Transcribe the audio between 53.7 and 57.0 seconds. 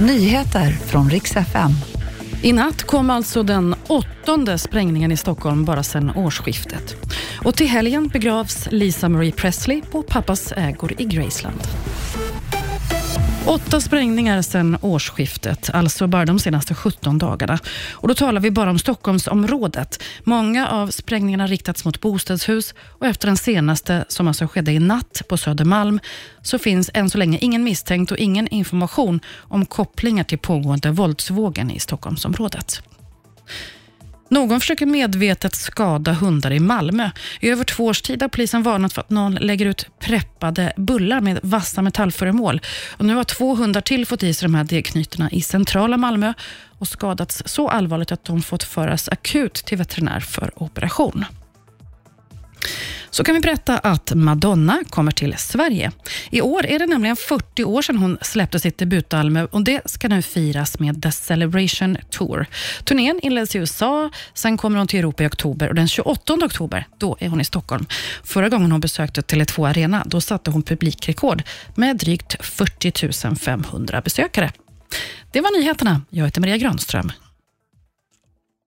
att Madonna kommer till Sverige. I år är det